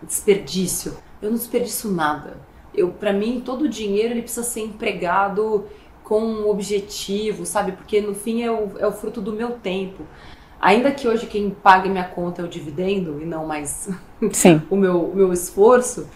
desperdício. 0.01 0.95
Eu 1.21 1.29
não 1.29 1.37
desperdiço 1.37 1.91
nada. 1.91 2.37
Eu, 2.79 2.89
para 2.89 3.13
mim, 3.13 3.41
todo 3.43 3.63
o 3.63 3.69
dinheiro 3.69 4.13
ele 4.13 4.21
precisa 4.21 4.43
ser 4.43 4.61
empregado 4.61 5.65
com 6.03 6.21
um 6.21 6.49
objetivo, 6.49 7.45
sabe? 7.45 7.73
Porque 7.73 8.01
no 8.01 8.15
fim 8.15 8.41
é 8.41 8.51
o, 8.51 8.71
é 8.79 8.87
o 8.87 8.91
fruto 8.91 9.21
do 9.21 9.33
meu 9.33 9.51
tempo. 9.51 10.03
Ainda 10.59 10.91
que 10.91 11.07
hoje 11.07 11.25
quem 11.27 11.49
paga 11.49 11.89
minha 11.89 12.03
conta 12.03 12.41
é 12.41 12.45
o 12.45 12.47
dividendo 12.47 13.21
e 13.21 13.25
não 13.25 13.45
mais 13.45 13.89
Sim. 14.31 14.61
o 14.69 14.75
meu, 14.75 15.03
o 15.03 15.15
meu 15.15 15.31
esforço, 15.31 16.09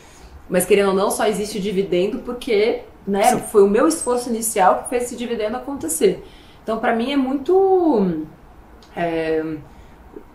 mas 0.50 0.66
querendo 0.66 0.90
ou 0.90 0.96
não, 0.96 1.10
só 1.12 1.26
existe 1.28 1.58
o 1.58 1.62
dividendo 1.62 2.20
porque 2.20 2.82
né, 3.08 3.38
foi 3.38 3.64
o 3.64 3.70
meu 3.70 3.88
esforço 3.88 4.30
inicial 4.30 4.84
que 4.84 4.90
fez 4.90 5.04
esse 5.04 5.16
dividendo 5.16 5.58
acontecer. 5.58 6.24
Então, 6.64 6.80
para 6.80 6.96
mim 6.96 7.12
é 7.12 7.18
muito 7.18 8.26
é, 8.96 9.44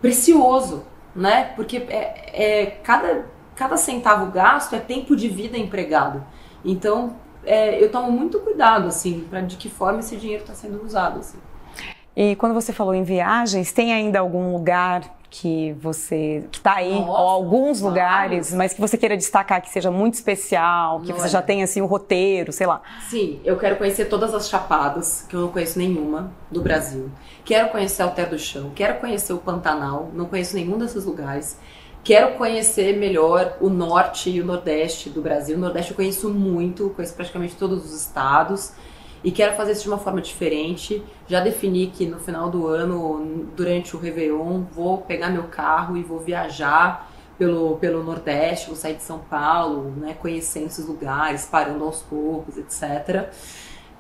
precioso, 0.01 0.85
né? 1.15 1.53
Porque 1.57 1.79
é, 1.79 2.31
é, 2.33 2.67
cada, 2.83 3.27
cada 3.59 3.77
centavo 3.77 4.31
gasto 4.31 4.75
é 4.77 4.79
tempo 4.79 5.17
de 5.17 5.29
vida 5.29 5.59
empregado. 5.59 6.25
Então, 6.65 7.17
é, 7.45 7.83
eu 7.83 7.91
tomo 7.91 8.13
muito 8.13 8.39
cuidado, 8.39 8.87
assim, 8.87 9.27
para 9.29 9.41
de 9.41 9.57
que 9.57 9.69
forma 9.69 9.99
esse 9.99 10.17
dinheiro 10.17 10.43
está 10.43 10.55
sendo 10.55 10.81
usado, 10.85 11.19
assim. 11.19 11.39
E 12.17 12.37
quando 12.37 12.55
você 12.55 12.73
falou 12.73 12.95
em 12.95 13.03
viagens, 13.03 13.73
tem 13.73 13.93
ainda 13.93 14.21
algum 14.21 14.53
lugar 14.53 15.19
que 15.31 15.73
você 15.75 16.45
que 16.51 16.59
está 16.59 16.77
aí 16.77 16.95
Nossa, 16.95 17.11
ou 17.11 17.29
alguns 17.29 17.81
lugares, 17.81 18.55
mas 18.55 18.73
que 18.73 18.81
você 18.81 18.97
queira 18.97 19.17
destacar 19.17 19.61
que 19.61 19.69
seja 19.69 19.91
muito 19.91 20.15
especial, 20.15 21.01
que 21.01 21.13
Não 21.13 21.19
você 21.19 21.27
é. 21.27 21.31
já 21.31 21.43
tenha 21.43 21.65
assim 21.65 21.83
o 21.83 21.87
roteiro, 21.87 22.53
sei 22.53 22.67
lá. 22.67 22.81
Sim, 23.11 23.41
eu 23.45 23.59
quero 23.59 23.77
conhecer 23.77 24.07
todas 24.07 24.33
as 24.35 24.49
chapadas, 24.49 25.27
que 25.29 25.35
eu 25.35 25.41
não 25.41 25.49
conheço 25.49 25.79
nenhuma 25.79 26.33
do 26.51 26.63
Brasil. 26.63 27.11
Quero 27.45 27.69
conhecer 27.71 28.03
Alter 28.03 28.31
do 28.31 28.39
Chão, 28.39 28.71
quero 28.75 29.01
conhecer 29.01 29.33
o 29.33 29.39
Pantanal, 29.39 30.11
não 30.15 30.27
conheço 30.27 30.55
nenhum 30.57 30.79
desses 30.79 31.05
lugares. 31.05 31.59
Quero 32.09 32.39
conhecer 32.39 32.97
melhor 32.97 33.59
o 33.61 33.69
norte 33.69 34.31
e 34.31 34.41
o 34.41 34.45
nordeste 34.47 35.11
do 35.11 35.21
Brasil. 35.21 35.59
O 35.59 35.61
nordeste 35.61 35.91
eu 35.91 35.95
conheço 35.95 36.31
muito, 36.31 36.89
conheço 36.97 37.13
praticamente 37.13 37.55
todos 37.55 37.85
os 37.85 37.93
estados. 37.93 38.73
E 39.23 39.31
quero 39.31 39.55
fazer 39.55 39.73
isso 39.73 39.83
de 39.83 39.89
uma 39.89 39.99
forma 39.99 40.23
diferente. 40.23 41.03
Já 41.27 41.41
defini 41.41 41.89
que 41.89 42.07
no 42.07 42.19
final 42.19 42.49
do 42.49 42.67
ano, 42.67 43.47
durante 43.55 43.95
o 43.95 43.99
Réveillon, 44.01 44.63
vou 44.73 45.03
pegar 45.03 45.29
meu 45.29 45.49
carro 45.49 45.99
e 45.99 46.03
vou 46.03 46.19
viajar 46.19 47.13
pelo, 47.37 47.77
pelo 47.77 48.03
Nordeste, 48.03 48.69
vou 48.69 48.77
sair 48.77 48.95
de 48.95 49.03
São 49.03 49.19
Paulo, 49.19 49.91
né, 49.95 50.17
conhecendo 50.19 50.69
esses 50.69 50.87
lugares, 50.87 51.45
parando 51.45 51.85
aos 51.85 52.01
poucos, 52.01 52.57
etc. 52.57 53.29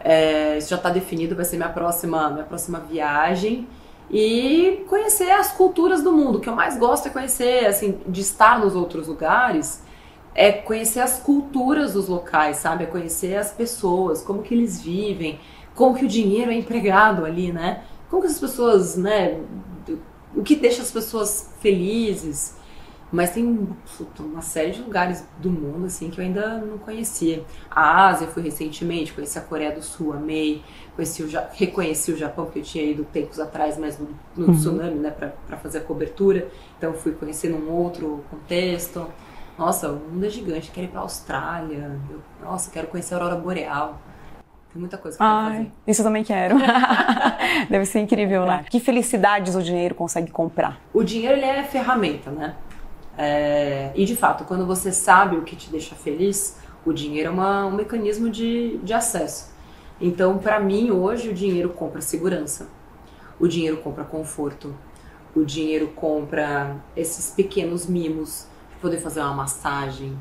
É, 0.00 0.56
isso 0.56 0.70
já 0.70 0.76
está 0.76 0.88
definido, 0.88 1.36
vai 1.36 1.44
ser 1.44 1.58
minha 1.58 1.68
próxima, 1.68 2.30
minha 2.30 2.44
próxima 2.44 2.80
viagem. 2.80 3.68
E 4.10 4.84
conhecer 4.88 5.30
as 5.30 5.52
culturas 5.52 6.02
do 6.02 6.12
mundo. 6.12 6.38
O 6.38 6.40
que 6.40 6.48
eu 6.48 6.54
mais 6.54 6.78
gosto 6.78 7.06
é 7.06 7.10
conhecer, 7.10 7.66
assim, 7.66 8.00
de 8.06 8.20
estar 8.20 8.58
nos 8.58 8.74
outros 8.74 9.06
lugares, 9.06 9.82
é 10.34 10.52
conhecer 10.52 11.00
as 11.00 11.18
culturas 11.18 11.92
dos 11.92 12.08
locais, 12.08 12.58
sabe? 12.58 12.84
É 12.84 12.86
conhecer 12.86 13.36
as 13.36 13.50
pessoas, 13.52 14.22
como 14.22 14.42
que 14.42 14.54
eles 14.54 14.80
vivem, 14.80 15.38
como 15.74 15.94
que 15.94 16.04
o 16.04 16.08
dinheiro 16.08 16.50
é 16.50 16.54
empregado 16.54 17.24
ali, 17.24 17.52
né? 17.52 17.82
Como 18.08 18.22
que 18.22 18.28
as 18.28 18.38
pessoas, 18.38 18.96
né? 18.96 19.40
O 20.34 20.42
que 20.42 20.56
deixa 20.56 20.82
as 20.82 20.90
pessoas 20.90 21.50
felizes. 21.60 22.56
Mas 23.10 23.30
tem 23.30 23.66
puta, 23.96 24.22
uma 24.22 24.42
série 24.42 24.72
de 24.72 24.82
lugares 24.82 25.24
do 25.38 25.50
mundo 25.50 25.86
assim 25.86 26.10
que 26.10 26.20
eu 26.20 26.24
ainda 26.24 26.58
não 26.58 26.76
conhecia. 26.76 27.42
A 27.70 28.06
Ásia 28.08 28.26
eu 28.26 28.30
fui 28.30 28.42
recentemente, 28.42 29.14
conheci 29.14 29.38
a 29.38 29.40
Coreia 29.42 29.72
do 29.72 29.80
Sul, 29.82 30.12
amei. 30.12 30.62
Conheci 30.94 31.22
o, 31.22 31.28
Ja- 31.28 31.48
reconheci 31.54 32.12
o 32.12 32.16
Japão, 32.18 32.46
que 32.46 32.58
eu 32.58 32.62
tinha 32.62 32.84
ido 32.84 33.04
tempos 33.04 33.40
atrás, 33.40 33.78
mas 33.78 33.98
no, 33.98 34.08
no 34.36 34.52
tsunami, 34.54 34.96
né, 34.96 35.10
pra 35.10 35.56
fazer 35.56 35.78
a 35.78 35.80
cobertura. 35.80 36.48
Então 36.76 36.92
fui 36.92 37.12
conhecer 37.12 37.48
num 37.48 37.70
outro 37.72 38.22
contexto. 38.30 39.06
Nossa, 39.58 39.88
o 39.90 39.96
mundo 39.96 40.26
é 40.26 40.28
gigante. 40.30 40.70
Quero 40.70 40.86
ir 40.86 40.90
pra 40.90 41.00
Austrália. 41.00 41.98
Eu- 42.10 42.20
nossa, 42.46 42.70
quero 42.70 42.88
conhecer 42.88 43.14
a 43.14 43.16
Aurora 43.16 43.36
Boreal. 43.36 43.98
Tem 44.70 44.78
muita 44.80 44.98
coisa 44.98 45.16
que 45.16 45.22
eu 45.22 45.26
quero 45.26 45.38
Ai, 45.40 45.56
fazer. 45.56 45.72
isso 45.86 46.00
eu 46.02 46.04
também 46.04 46.22
quero. 46.24 46.56
Deve 47.70 47.86
ser 47.86 48.00
incrível, 48.00 48.44
né? 48.44 48.66
Que 48.68 48.78
felicidades 48.78 49.54
o 49.54 49.62
dinheiro 49.62 49.94
consegue 49.94 50.30
comprar. 50.30 50.78
O 50.92 51.02
dinheiro 51.02 51.36
ele 51.36 51.46
é 51.46 51.62
ferramenta, 51.64 52.30
né? 52.30 52.54
É, 53.18 53.90
e 53.96 54.04
de 54.04 54.14
fato, 54.16 54.44
quando 54.44 54.64
você 54.64 54.92
sabe 54.92 55.36
o 55.36 55.42
que 55.42 55.56
te 55.56 55.70
deixa 55.70 55.96
feliz, 55.96 56.56
o 56.86 56.92
dinheiro 56.92 57.30
é 57.30 57.32
uma- 57.32 57.66
um 57.66 57.72
mecanismo 57.72 58.30
de, 58.30 58.78
de 58.78 58.94
acesso. 58.94 59.52
Então, 60.00 60.38
para 60.38 60.60
mim, 60.60 60.92
hoje, 60.92 61.28
o 61.30 61.34
dinheiro 61.34 61.70
compra 61.70 62.00
segurança, 62.00 62.68
o 63.40 63.48
dinheiro 63.48 63.78
compra 63.78 64.04
conforto, 64.04 64.72
o 65.34 65.44
dinheiro 65.44 65.88
compra 65.88 66.76
esses 66.96 67.30
pequenos 67.34 67.86
mimos 67.86 68.46
de 68.70 68.76
poder 68.76 68.98
fazer 68.98 69.20
uma 69.20 69.34
massagem, 69.34 70.16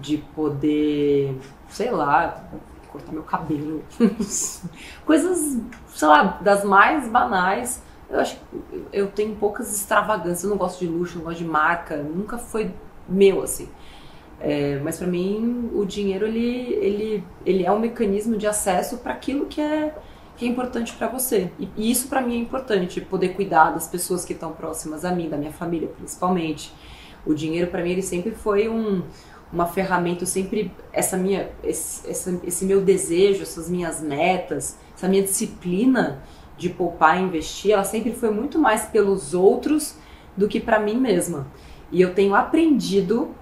de 0.00 0.16
poder, 0.18 1.36
sei 1.68 1.90
lá, 1.90 2.42
cortar 2.90 3.12
meu 3.12 3.22
cabelo. 3.22 3.84
Coisas, 5.04 5.58
sei 5.88 6.08
lá, 6.08 6.38
das 6.40 6.64
mais 6.64 7.08
banais. 7.08 7.82
Eu 8.10 8.20
acho 8.20 8.36
que 8.36 8.42
eu 8.92 9.08
tenho 9.08 9.36
poucas 9.36 9.74
extravagâncias, 9.74 10.44
eu 10.44 10.50
não 10.50 10.56
gosto 10.56 10.80
de 10.80 10.86
luxo, 10.86 11.18
não 11.18 11.24
gosto 11.24 11.38
de 11.38 11.44
marca, 11.44 11.96
nunca 11.96 12.38
foi 12.38 12.70
meu 13.08 13.42
assim. 13.42 13.68
É, 14.40 14.78
mas 14.82 14.96
para 14.98 15.06
mim 15.06 15.70
o 15.74 15.84
dinheiro 15.84 16.24
ele, 16.24 16.72
ele, 16.74 17.24
ele 17.44 17.66
é 17.66 17.72
um 17.72 17.78
mecanismo 17.80 18.36
de 18.36 18.46
acesso 18.46 18.98
para 18.98 19.12
aquilo 19.12 19.46
que 19.46 19.60
é, 19.60 19.94
que 20.36 20.46
é 20.46 20.48
importante 20.48 20.94
para 20.94 21.08
você. 21.08 21.50
E, 21.58 21.68
e 21.76 21.90
isso 21.90 22.08
para 22.08 22.20
mim 22.20 22.36
é 22.36 22.38
importante, 22.38 23.00
poder 23.00 23.30
cuidar 23.30 23.70
das 23.70 23.88
pessoas 23.88 24.24
que 24.24 24.32
estão 24.32 24.52
próximas 24.52 25.04
a 25.04 25.12
mim, 25.12 25.28
da 25.28 25.36
minha 25.36 25.52
família 25.52 25.88
principalmente. 25.88 26.72
O 27.26 27.34
dinheiro 27.34 27.70
para 27.70 27.82
mim 27.82 27.90
ele 27.90 28.02
sempre 28.02 28.30
foi 28.30 28.68
um, 28.68 29.02
uma 29.52 29.66
ferramenta, 29.66 30.24
sempre 30.24 30.72
essa 30.92 31.16
minha 31.16 31.50
esse, 31.62 32.08
essa, 32.08 32.40
esse 32.44 32.64
meu 32.64 32.80
desejo, 32.80 33.42
essas 33.42 33.68
minhas 33.68 34.00
metas, 34.00 34.78
essa 34.94 35.08
minha 35.08 35.22
disciplina 35.22 36.22
de 36.58 36.68
poupar 36.68 37.18
e 37.18 37.22
investir, 37.22 37.70
ela 37.70 37.84
sempre 37.84 38.12
foi 38.12 38.30
muito 38.30 38.58
mais 38.58 38.84
pelos 38.84 39.32
outros 39.32 39.96
do 40.36 40.48
que 40.48 40.60
para 40.60 40.78
mim 40.78 40.96
mesma. 40.96 41.46
E 41.90 42.02
eu 42.02 42.12
tenho 42.12 42.34
aprendido 42.34 43.34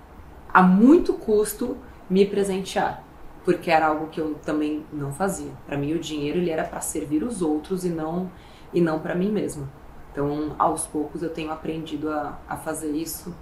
a 0.52 0.62
muito 0.62 1.14
custo 1.14 1.76
me 2.08 2.24
presentear, 2.24 3.02
porque 3.44 3.70
era 3.70 3.86
algo 3.86 4.08
que 4.08 4.20
eu 4.20 4.34
também 4.44 4.84
não 4.92 5.12
fazia. 5.12 5.50
Para 5.66 5.76
mim 5.76 5.94
o 5.94 5.98
dinheiro 5.98 6.38
ele 6.38 6.50
era 6.50 6.62
para 6.62 6.80
servir 6.80 7.24
os 7.24 7.42
outros 7.42 7.84
e 7.84 7.88
não 7.88 8.30
e 8.72 8.80
não 8.80 9.00
para 9.00 9.14
mim 9.14 9.30
mesma. 9.32 9.68
Então, 10.12 10.54
aos 10.58 10.86
poucos 10.86 11.22
eu 11.22 11.30
tenho 11.30 11.50
aprendido 11.50 12.10
a, 12.10 12.38
a 12.48 12.56
fazer 12.56 12.92
isso 12.92 13.34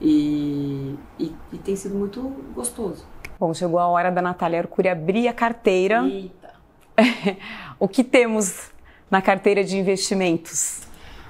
e, 0.00 0.94
e, 1.18 1.34
e 1.52 1.58
tem 1.58 1.76
sido 1.76 1.94
muito 1.94 2.20
gostoso. 2.54 3.04
Bom, 3.38 3.52
chegou 3.52 3.78
a 3.78 3.86
hora 3.86 4.10
da 4.10 4.22
Natália 4.22 4.60
Arcuri 4.60 4.88
abrir 4.88 5.28
a 5.28 5.32
carteira. 5.32 6.04
Eita. 6.04 6.52
O 7.78 7.88
que 7.88 8.04
temos 8.04 8.71
na 9.12 9.20
carteira 9.20 9.62
de 9.62 9.76
investimentos? 9.76 10.80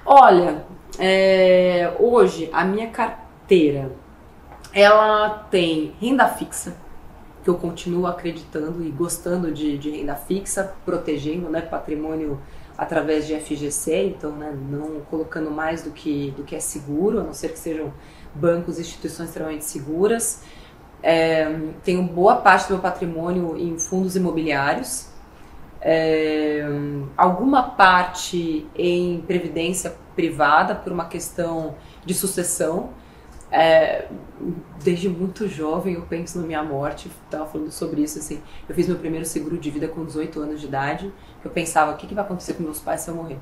Olha, 0.05 0.63
é, 0.97 1.93
hoje 1.99 2.49
a 2.53 2.63
minha 2.63 2.87
carteira 2.87 3.91
ela 4.73 5.29
tem 5.51 5.93
renda 5.99 6.25
fixa, 6.29 6.77
que 7.43 7.49
eu 7.49 7.55
continuo 7.55 8.07
acreditando 8.07 8.81
e 8.85 8.89
gostando 8.89 9.51
de, 9.51 9.77
de 9.77 9.91
renda 9.91 10.15
fixa, 10.15 10.73
protegendo 10.85 11.49
né, 11.49 11.59
patrimônio 11.59 12.39
através 12.77 13.27
de 13.27 13.37
FGC, 13.37 14.15
então 14.15 14.31
né, 14.31 14.57
não 14.69 15.01
colocando 15.01 15.51
mais 15.51 15.83
do 15.83 15.91
que, 15.91 16.31
do 16.37 16.43
que 16.43 16.55
é 16.55 16.61
seguro, 16.61 17.19
a 17.19 17.23
não 17.23 17.33
ser 17.33 17.49
que 17.49 17.59
sejam 17.59 17.93
bancos 18.33 18.77
e 18.77 18.81
instituições 18.81 19.27
extremamente 19.27 19.65
seguras. 19.65 20.41
É, 21.03 21.53
tenho 21.83 22.01
boa 22.01 22.37
parte 22.37 22.69
do 22.69 22.75
meu 22.75 22.81
patrimônio 22.81 23.57
em 23.57 23.77
fundos 23.77 24.15
imobiliários, 24.15 25.12
é, 25.85 26.65
alguma 27.17 27.61
parte 27.61 28.65
em 28.73 29.21
previdência 29.21 29.93
privada 30.15 30.73
por 30.73 30.93
uma 30.93 31.05
questão 31.05 31.75
de 32.05 32.13
sucessão. 32.13 32.91
É, 33.51 34.07
desde 34.83 35.07
muito 35.09 35.47
jovem 35.47 35.93
eu 35.93 36.01
penso 36.03 36.39
na 36.39 36.47
minha 36.47 36.63
morte, 36.63 37.11
estava 37.25 37.45
falando 37.45 37.71
sobre 37.71 38.01
isso 38.01 38.17
assim. 38.17 38.41
Eu 38.67 38.73
fiz 38.73 38.87
meu 38.87 38.97
primeiro 38.97 39.25
seguro 39.25 39.57
de 39.57 39.69
vida 39.69 39.87
com 39.89 40.05
18 40.05 40.39
anos 40.39 40.61
de 40.61 40.67
idade. 40.67 41.13
Eu 41.43 41.51
pensava 41.51 41.91
o 41.91 41.97
que, 41.97 42.07
que 42.07 42.15
vai 42.15 42.23
acontecer 42.23 42.53
com 42.53 42.63
meus 42.63 42.79
pais 42.79 43.01
se 43.01 43.09
eu 43.09 43.15
morrer. 43.15 43.37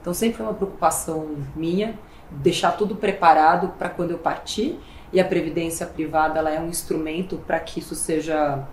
Então 0.00 0.12
sempre 0.12 0.38
foi 0.38 0.46
uma 0.46 0.54
preocupação 0.54 1.36
minha 1.54 1.96
deixar 2.30 2.72
tudo 2.72 2.96
preparado 2.96 3.68
para 3.78 3.88
quando 3.88 4.10
eu 4.10 4.18
partir. 4.18 4.80
E 5.12 5.20
a 5.20 5.24
previdência 5.24 5.86
privada 5.86 6.40
ela 6.40 6.50
é 6.50 6.58
um 6.58 6.66
instrumento 6.66 7.36
para 7.46 7.60
que 7.60 7.78
isso 7.78 7.94
seja 7.94 8.66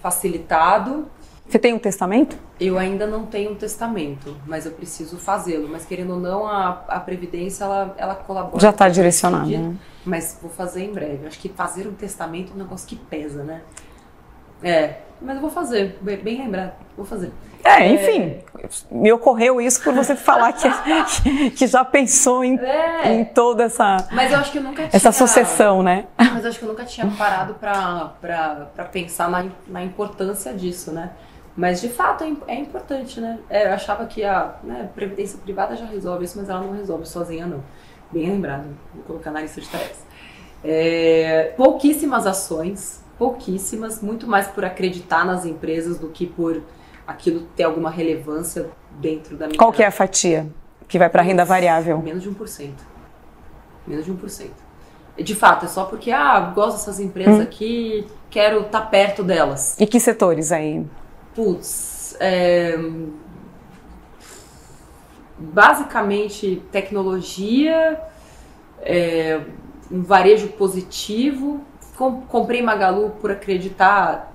facilitado. 0.00 1.06
Você 1.46 1.58
tem 1.58 1.74
um 1.74 1.78
testamento? 1.78 2.36
Eu 2.58 2.78
ainda 2.78 3.06
não 3.06 3.26
tenho 3.26 3.52
um 3.52 3.54
testamento, 3.54 4.36
mas 4.46 4.64
eu 4.64 4.72
preciso 4.72 5.18
fazê-lo. 5.18 5.68
Mas 5.68 5.84
querendo 5.84 6.14
ou 6.14 6.20
não, 6.20 6.46
a, 6.46 6.84
a 6.88 7.00
Previdência 7.00 7.64
ela, 7.64 7.94
ela 7.98 8.14
colabora. 8.14 8.60
Já 8.60 8.70
está 8.70 8.88
direcionado. 8.88 9.50
Né? 9.50 9.76
Mas 10.04 10.38
vou 10.40 10.50
fazer 10.50 10.84
em 10.84 10.92
breve. 10.92 11.26
Acho 11.26 11.38
que 11.38 11.48
fazer 11.48 11.86
um 11.86 11.92
testamento 11.92 12.52
é 12.52 12.54
um 12.54 12.58
negócio 12.58 12.88
que 12.88 12.96
pesa, 12.96 13.44
né? 13.44 13.60
É, 14.62 15.00
mas 15.20 15.36
eu 15.36 15.42
vou 15.42 15.50
fazer, 15.50 15.98
bem, 16.00 16.16
bem 16.16 16.38
lembrado, 16.38 16.72
vou 16.96 17.04
fazer. 17.04 17.30
É, 17.62 17.86
enfim, 17.88 18.40
é... 18.58 18.68
me 18.90 19.12
ocorreu 19.12 19.60
isso 19.60 19.82
por 19.82 19.94
você 19.94 20.14
falar 20.14 20.52
que, 20.52 21.50
que 21.52 21.66
já 21.66 21.84
pensou 21.84 22.44
em, 22.44 22.58
é... 22.58 23.12
em 23.12 23.24
toda 23.24 23.64
essa. 23.64 24.06
Mas 24.12 24.32
eu 24.32 24.38
acho 24.38 24.52
que 24.52 24.58
eu 24.58 24.62
nunca 24.62 24.82
tinha. 24.82 24.90
Essa 24.92 25.12
sucessão, 25.12 25.82
né? 25.82 26.06
Mas 26.18 26.44
eu 26.44 26.50
acho 26.50 26.58
que 26.58 26.64
eu 26.64 26.68
nunca 26.68 26.84
tinha 26.84 27.06
parado 27.18 27.54
para 27.54 28.84
pensar 28.92 29.30
na, 29.30 29.46
na 29.66 29.82
importância 29.82 30.52
disso, 30.52 30.92
né? 30.92 31.10
Mas 31.56 31.80
de 31.80 31.88
fato 31.88 32.24
é, 32.24 32.32
é 32.48 32.58
importante, 32.58 33.20
né? 33.20 33.38
É, 33.48 33.68
eu 33.68 33.72
achava 33.72 34.06
que 34.06 34.24
a 34.24 34.56
né, 34.62 34.90
previdência 34.94 35.38
privada 35.38 35.76
já 35.76 35.86
resolve 35.86 36.24
isso, 36.24 36.36
mas 36.38 36.48
ela 36.48 36.60
não 36.60 36.72
resolve 36.72 37.06
sozinha, 37.06 37.46
não. 37.46 37.62
Bem 38.10 38.30
lembrado, 38.30 38.66
vou 38.94 39.04
colocar 39.04 39.30
na 39.30 39.40
lista 39.40 39.60
de 39.60 39.68
tarefas. 39.68 40.04
É, 40.64 41.52
pouquíssimas 41.56 42.26
ações, 42.26 43.02
pouquíssimas, 43.18 44.00
muito 44.02 44.26
mais 44.26 44.48
por 44.48 44.64
acreditar 44.64 45.24
nas 45.24 45.44
empresas 45.44 45.98
do 45.98 46.08
que 46.08 46.26
por 46.26 46.62
aquilo 47.06 47.42
ter 47.54 47.64
alguma 47.64 47.90
relevância 47.90 48.70
dentro 48.92 49.36
da 49.36 49.46
minha. 49.46 49.58
Qual 49.58 49.72
que 49.72 49.82
é 49.82 49.86
a 49.86 49.90
fatia 49.90 50.46
que 50.88 50.98
vai 50.98 51.08
para 51.08 51.22
a 51.22 51.24
renda 51.24 51.44
variável? 51.44 51.98
Menos 51.98 52.22
de 52.22 52.30
1%. 52.30 52.70
Menos 53.86 54.04
de 54.04 54.12
1%. 54.12 54.48
De 55.16 55.34
fato, 55.34 55.66
é 55.66 55.68
só 55.68 55.84
porque, 55.84 56.10
ah, 56.10 56.40
gosto 56.54 56.78
dessas 56.78 56.98
empresas 56.98 57.38
hum. 57.38 57.42
aqui, 57.42 58.06
quero 58.28 58.62
estar 58.62 58.80
tá 58.80 58.86
perto 58.86 59.22
delas. 59.22 59.76
E 59.78 59.86
que 59.86 60.00
setores 60.00 60.50
aí? 60.50 60.84
Putz, 61.34 62.16
é... 62.20 62.78
basicamente 65.38 66.62
tecnologia, 66.70 68.00
é... 68.80 69.40
um 69.90 70.02
varejo 70.02 70.48
positivo. 70.48 71.60
comprei 72.28 72.62
Magalu 72.62 73.10
por 73.20 73.30
acreditar 73.30 74.32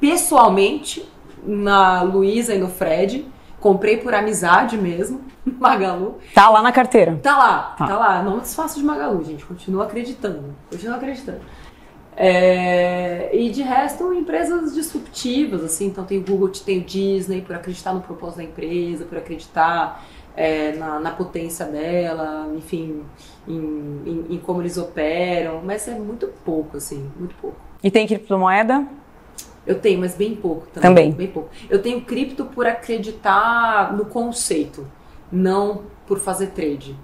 pessoalmente 0.00 1.08
na 1.42 2.02
Luísa 2.02 2.54
e 2.54 2.58
no 2.58 2.68
Fred. 2.68 3.26
Comprei 3.60 3.96
por 3.96 4.14
amizade 4.14 4.76
mesmo, 4.76 5.22
Magalu. 5.44 6.18
Tá 6.34 6.48
lá 6.50 6.62
na 6.62 6.70
carteira? 6.70 7.18
Tá 7.22 7.36
lá, 7.36 7.74
tá, 7.78 7.86
tá 7.86 7.98
lá. 7.98 8.22
Não 8.22 8.38
desfaço 8.38 8.78
de 8.78 8.84
Magalu, 8.84 9.24
gente. 9.24 9.44
Continuo 9.44 9.82
acreditando. 9.82 10.54
Continuo 10.70 10.96
acreditando. 10.96 11.40
É, 12.18 13.28
e 13.36 13.50
de 13.50 13.60
resto, 13.60 14.10
empresas 14.14 14.74
disruptivas, 14.74 15.62
assim, 15.62 15.88
então 15.88 16.02
tem 16.02 16.16
o 16.18 16.22
Google, 16.22 16.48
tem 16.48 16.78
o 16.78 16.84
Disney, 16.84 17.42
por 17.42 17.54
acreditar 17.54 17.92
no 17.92 18.00
propósito 18.00 18.38
da 18.38 18.44
empresa, 18.44 19.04
por 19.04 19.18
acreditar 19.18 20.02
é, 20.34 20.72
na, 20.72 20.98
na, 20.98 21.10
potência 21.10 21.66
dela, 21.66 22.50
enfim, 22.56 23.02
em, 23.46 24.02
em, 24.06 24.34
em, 24.34 24.38
como 24.38 24.62
eles 24.62 24.78
operam, 24.78 25.60
mas 25.62 25.86
é 25.88 25.94
muito 25.94 26.28
pouco, 26.42 26.78
assim, 26.78 27.10
muito 27.18 27.34
pouco. 27.34 27.58
E 27.84 27.90
tem 27.90 28.06
criptomoeda? 28.06 28.86
Eu 29.66 29.78
tenho, 29.78 30.00
mas 30.00 30.14
bem 30.14 30.34
pouco 30.34 30.66
também. 30.68 30.88
Também. 30.88 31.12
Bem 31.12 31.26
pouco. 31.26 31.50
Eu 31.68 31.82
tenho 31.82 32.00
cripto 32.00 32.46
por 32.46 32.66
acreditar 32.66 33.94
no 33.94 34.06
conceito, 34.06 34.86
não 35.30 35.82
por 36.06 36.18
fazer 36.18 36.48
trade. 36.48 36.96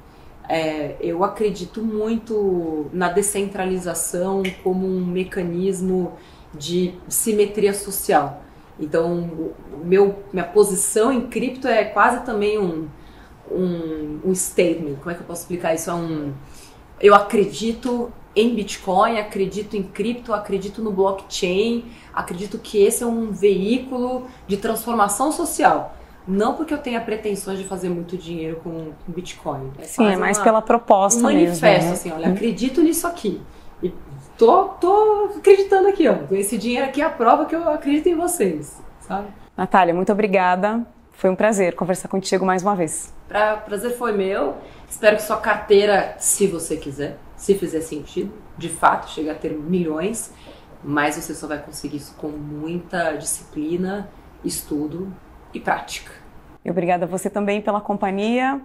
É, 0.48 0.96
eu 1.00 1.22
acredito 1.24 1.82
muito 1.82 2.86
na 2.92 3.08
descentralização 3.08 4.42
como 4.62 4.86
um 4.86 5.04
mecanismo 5.04 6.12
de 6.54 6.94
simetria 7.08 7.72
social. 7.72 8.42
Então, 8.78 9.54
meu, 9.84 10.22
minha 10.32 10.44
posição 10.44 11.12
em 11.12 11.28
cripto 11.28 11.68
é 11.68 11.84
quase 11.84 12.24
também 12.24 12.58
um, 12.58 12.88
um, 13.50 14.20
um 14.24 14.34
statement. 14.34 14.96
Como 14.96 15.10
é 15.10 15.14
que 15.14 15.20
eu 15.20 15.26
posso 15.26 15.42
explicar 15.42 15.74
isso? 15.74 15.90
É 15.90 15.94
um, 15.94 16.32
eu 17.00 17.14
acredito 17.14 18.12
em 18.34 18.54
Bitcoin, 18.54 19.18
acredito 19.18 19.76
em 19.76 19.82
cripto, 19.82 20.32
acredito 20.32 20.82
no 20.82 20.90
blockchain, 20.90 21.84
acredito 22.14 22.58
que 22.58 22.82
esse 22.82 23.02
é 23.02 23.06
um 23.06 23.30
veículo 23.30 24.26
de 24.46 24.56
transformação 24.56 25.30
social. 25.30 25.96
Não 26.26 26.54
porque 26.54 26.72
eu 26.72 26.78
tenha 26.78 27.00
pretensões 27.00 27.58
de 27.58 27.64
fazer 27.64 27.88
muito 27.88 28.16
dinheiro 28.16 28.60
com, 28.62 28.92
Bitcoin. 29.08 29.72
É 29.78 29.84
Sim, 29.84 30.06
é 30.06 30.16
mais 30.16 30.38
uma, 30.38 30.44
pela 30.44 30.62
proposta 30.62 31.20
um 31.20 31.24
manifesto, 31.24 31.64
mesmo. 31.64 31.86
Né? 31.86 31.92
assim, 31.92 32.12
olha, 32.12 32.28
acredito 32.28 32.80
nisso 32.80 33.06
aqui. 33.06 33.40
E 33.82 33.92
tô, 34.38 34.64
tô 34.80 35.30
acreditando 35.36 35.88
aqui, 35.88 36.08
ó. 36.08 36.16
Esse 36.30 36.56
dinheiro 36.56 36.86
aqui 36.86 37.02
é 37.02 37.04
a 37.04 37.10
prova 37.10 37.44
que 37.44 37.54
eu 37.54 37.68
acredito 37.68 38.08
em 38.08 38.14
vocês, 38.14 38.80
sabe? 39.00 39.28
Natália, 39.56 39.92
muito 39.92 40.12
obrigada. 40.12 40.86
Foi 41.12 41.28
um 41.28 41.36
prazer 41.36 41.74
conversar 41.74 42.08
contigo 42.08 42.44
mais 42.44 42.62
uma 42.62 42.76
vez. 42.76 43.12
Pra, 43.28 43.56
prazer 43.56 43.96
foi 43.96 44.12
meu. 44.12 44.56
Espero 44.88 45.16
que 45.16 45.22
sua 45.22 45.38
carteira, 45.38 46.14
se 46.18 46.46
você 46.46 46.76
quiser, 46.76 47.18
se 47.36 47.54
fizer 47.54 47.80
sentido, 47.80 48.32
de 48.56 48.68
fato, 48.68 49.10
chegue 49.10 49.30
a 49.30 49.34
ter 49.34 49.52
milhões, 49.52 50.32
mas 50.84 51.16
você 51.16 51.34
só 51.34 51.46
vai 51.46 51.58
conseguir 51.58 51.96
isso 51.96 52.14
com 52.16 52.28
muita 52.28 53.12
disciplina, 53.12 54.08
estudo 54.44 55.12
e 55.52 55.60
prática. 55.60 56.12
Obrigada 56.64 57.04
a 57.04 57.08
você 57.08 57.28
também 57.28 57.60
pela 57.60 57.80
companhia. 57.80 58.60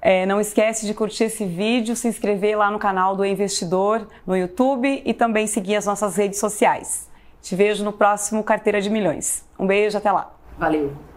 É, 0.00 0.26
não 0.26 0.40
esquece 0.40 0.84
de 0.86 0.94
curtir 0.94 1.24
esse 1.24 1.44
vídeo, 1.44 1.94
se 1.94 2.08
inscrever 2.08 2.58
lá 2.58 2.70
no 2.70 2.78
canal 2.78 3.14
do 3.14 3.24
Investidor 3.24 4.08
no 4.26 4.36
YouTube 4.36 5.02
e 5.04 5.14
também 5.14 5.46
seguir 5.46 5.76
as 5.76 5.86
nossas 5.86 6.16
redes 6.16 6.40
sociais. 6.40 7.08
Te 7.40 7.54
vejo 7.54 7.84
no 7.84 7.92
próximo 7.92 8.42
Carteira 8.42 8.80
de 8.80 8.90
Milhões. 8.90 9.46
Um 9.58 9.66
beijo, 9.66 9.96
até 9.96 10.10
lá. 10.10 10.32
Valeu! 10.58 11.11